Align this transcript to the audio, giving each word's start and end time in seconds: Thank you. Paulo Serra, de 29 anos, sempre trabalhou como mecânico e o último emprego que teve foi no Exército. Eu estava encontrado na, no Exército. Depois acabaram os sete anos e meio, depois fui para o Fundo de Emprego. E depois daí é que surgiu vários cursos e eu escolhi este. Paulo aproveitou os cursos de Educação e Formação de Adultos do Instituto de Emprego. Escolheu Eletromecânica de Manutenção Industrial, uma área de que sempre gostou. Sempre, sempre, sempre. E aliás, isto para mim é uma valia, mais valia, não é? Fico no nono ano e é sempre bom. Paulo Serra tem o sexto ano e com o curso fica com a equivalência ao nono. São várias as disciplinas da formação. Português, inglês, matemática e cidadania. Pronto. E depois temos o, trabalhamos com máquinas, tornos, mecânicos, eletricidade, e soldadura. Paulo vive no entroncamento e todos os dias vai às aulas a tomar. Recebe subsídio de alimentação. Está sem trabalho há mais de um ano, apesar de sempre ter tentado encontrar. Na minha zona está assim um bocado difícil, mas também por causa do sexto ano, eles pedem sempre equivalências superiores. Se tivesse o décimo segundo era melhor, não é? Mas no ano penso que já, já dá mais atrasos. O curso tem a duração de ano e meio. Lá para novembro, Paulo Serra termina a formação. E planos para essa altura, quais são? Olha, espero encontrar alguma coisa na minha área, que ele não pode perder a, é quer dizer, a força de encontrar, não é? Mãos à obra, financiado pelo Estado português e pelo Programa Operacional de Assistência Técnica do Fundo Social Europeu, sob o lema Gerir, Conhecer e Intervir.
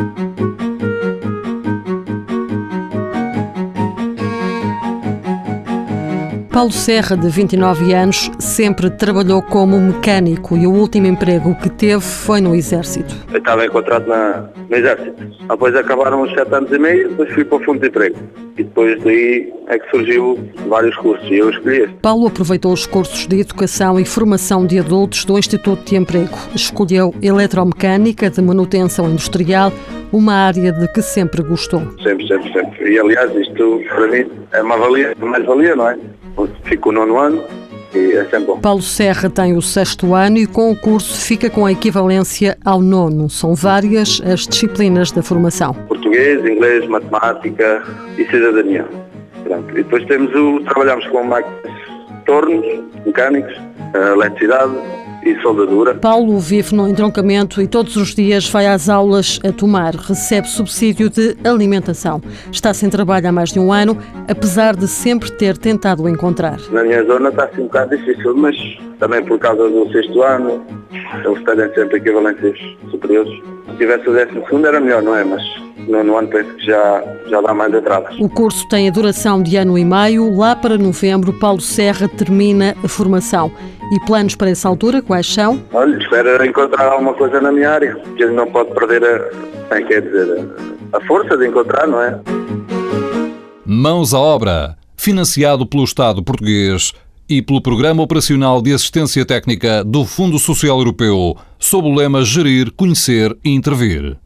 Thank 0.00 0.18
you. 0.18 0.29
Paulo 6.50 6.72
Serra, 6.72 7.16
de 7.16 7.28
29 7.28 7.94
anos, 7.94 8.28
sempre 8.40 8.90
trabalhou 8.90 9.40
como 9.40 9.80
mecânico 9.80 10.56
e 10.56 10.66
o 10.66 10.72
último 10.72 11.06
emprego 11.06 11.54
que 11.54 11.70
teve 11.70 12.00
foi 12.00 12.40
no 12.40 12.56
Exército. 12.56 13.14
Eu 13.32 13.38
estava 13.38 13.64
encontrado 13.64 14.08
na, 14.08 14.48
no 14.68 14.76
Exército. 14.76 15.24
Depois 15.48 15.76
acabaram 15.76 16.22
os 16.22 16.32
sete 16.32 16.52
anos 16.52 16.72
e 16.72 16.78
meio, 16.78 17.08
depois 17.10 17.32
fui 17.32 17.44
para 17.44 17.58
o 17.58 17.64
Fundo 17.64 17.78
de 17.78 17.86
Emprego. 17.86 18.16
E 18.58 18.64
depois 18.64 19.00
daí 19.04 19.52
é 19.68 19.78
que 19.78 19.90
surgiu 19.90 20.38
vários 20.68 20.96
cursos 20.96 21.30
e 21.30 21.34
eu 21.34 21.50
escolhi 21.50 21.82
este. 21.82 21.94
Paulo 22.02 22.26
aproveitou 22.26 22.72
os 22.72 22.84
cursos 22.84 23.28
de 23.28 23.40
Educação 23.40 24.00
e 24.00 24.04
Formação 24.04 24.66
de 24.66 24.80
Adultos 24.80 25.24
do 25.24 25.38
Instituto 25.38 25.88
de 25.88 25.94
Emprego. 25.94 26.36
Escolheu 26.52 27.14
Eletromecânica 27.22 28.28
de 28.28 28.42
Manutenção 28.42 29.08
Industrial, 29.08 29.72
uma 30.12 30.34
área 30.34 30.72
de 30.72 30.88
que 30.92 31.02
sempre 31.02 31.42
gostou. 31.42 31.82
Sempre, 32.02 32.26
sempre, 32.26 32.52
sempre. 32.52 32.92
E 32.92 32.98
aliás, 32.98 33.34
isto 33.34 33.80
para 33.88 34.06
mim 34.08 34.26
é 34.52 34.62
uma 34.62 34.76
valia, 34.76 35.14
mais 35.20 35.44
valia, 35.44 35.76
não 35.76 35.88
é? 35.88 35.98
Fico 36.64 36.92
no 36.92 37.06
nono 37.06 37.18
ano 37.18 37.44
e 37.94 38.12
é 38.12 38.24
sempre 38.24 38.46
bom. 38.46 38.60
Paulo 38.60 38.82
Serra 38.82 39.28
tem 39.28 39.56
o 39.56 39.62
sexto 39.62 40.14
ano 40.14 40.38
e 40.38 40.46
com 40.46 40.70
o 40.70 40.76
curso 40.76 41.20
fica 41.26 41.50
com 41.50 41.66
a 41.66 41.72
equivalência 41.72 42.56
ao 42.64 42.80
nono. 42.80 43.28
São 43.28 43.54
várias 43.54 44.20
as 44.24 44.46
disciplinas 44.46 45.10
da 45.10 45.22
formação. 45.22 45.74
Português, 45.88 46.44
inglês, 46.44 46.86
matemática 46.88 47.82
e 48.16 48.24
cidadania. 48.26 48.86
Pronto. 49.44 49.70
E 49.72 49.82
depois 49.82 50.04
temos 50.06 50.34
o, 50.34 50.60
trabalhamos 50.64 51.06
com 51.08 51.24
máquinas, 51.24 51.72
tornos, 52.24 52.66
mecânicos, 53.04 53.54
eletricidade, 54.14 54.72
e 55.24 55.40
soldadura. 55.40 55.94
Paulo 55.94 56.38
vive 56.38 56.74
no 56.74 56.88
entroncamento 56.88 57.60
e 57.60 57.66
todos 57.66 57.96
os 57.96 58.14
dias 58.14 58.48
vai 58.48 58.66
às 58.66 58.88
aulas 58.88 59.38
a 59.44 59.52
tomar. 59.52 59.94
Recebe 59.94 60.48
subsídio 60.48 61.10
de 61.10 61.36
alimentação. 61.44 62.20
Está 62.50 62.72
sem 62.72 62.88
trabalho 62.88 63.28
há 63.28 63.32
mais 63.32 63.50
de 63.50 63.58
um 63.58 63.72
ano, 63.72 63.98
apesar 64.28 64.76
de 64.76 64.88
sempre 64.88 65.30
ter 65.32 65.56
tentado 65.56 66.08
encontrar. 66.08 66.58
Na 66.70 66.82
minha 66.82 67.04
zona 67.04 67.28
está 67.28 67.44
assim 67.44 67.62
um 67.62 67.64
bocado 67.64 67.96
difícil, 67.96 68.34
mas 68.36 68.56
também 68.98 69.24
por 69.24 69.38
causa 69.38 69.68
do 69.68 69.90
sexto 69.92 70.22
ano, 70.22 70.64
eles 71.24 71.42
pedem 71.44 71.74
sempre 71.74 71.98
equivalências 71.98 72.58
superiores. 72.90 73.32
Se 73.70 73.76
tivesse 73.76 74.08
o 74.08 74.12
décimo 74.12 74.44
segundo 74.44 74.66
era 74.66 74.80
melhor, 74.80 75.02
não 75.02 75.16
é? 75.16 75.24
Mas 75.24 75.42
no 75.90 76.16
ano 76.16 76.28
penso 76.28 76.54
que 76.54 76.66
já, 76.66 77.04
já 77.28 77.40
dá 77.40 77.52
mais 77.52 77.74
atrasos. 77.74 78.18
O 78.20 78.28
curso 78.28 78.66
tem 78.68 78.88
a 78.88 78.90
duração 78.92 79.42
de 79.42 79.56
ano 79.56 79.76
e 79.76 79.84
meio. 79.84 80.36
Lá 80.36 80.54
para 80.54 80.78
novembro, 80.78 81.32
Paulo 81.32 81.60
Serra 81.60 82.08
termina 82.08 82.76
a 82.82 82.88
formação. 82.88 83.52
E 83.92 83.98
planos 84.06 84.36
para 84.36 84.50
essa 84.50 84.68
altura, 84.68 85.02
quais 85.02 85.26
são? 85.26 85.60
Olha, 85.72 85.96
espero 85.96 86.44
encontrar 86.44 86.92
alguma 86.92 87.12
coisa 87.14 87.40
na 87.40 87.50
minha 87.50 87.70
área, 87.70 87.96
que 88.16 88.22
ele 88.22 88.32
não 88.32 88.46
pode 88.50 88.72
perder 88.72 89.04
a, 89.04 89.76
é 89.76 89.82
quer 89.82 90.02
dizer, 90.02 90.48
a 90.92 91.00
força 91.06 91.36
de 91.36 91.48
encontrar, 91.48 91.86
não 91.86 92.00
é? 92.00 92.20
Mãos 93.66 94.14
à 94.14 94.18
obra, 94.18 94.76
financiado 94.96 95.66
pelo 95.66 95.84
Estado 95.84 96.22
português 96.22 96.92
e 97.28 97.40
pelo 97.40 97.62
Programa 97.62 98.02
Operacional 98.02 98.60
de 98.60 98.72
Assistência 98.72 99.24
Técnica 99.24 99.84
do 99.84 100.04
Fundo 100.04 100.38
Social 100.38 100.78
Europeu, 100.78 101.36
sob 101.58 101.88
o 101.88 101.94
lema 101.94 102.24
Gerir, 102.24 102.72
Conhecer 102.72 103.36
e 103.44 103.50
Intervir. 103.50 104.16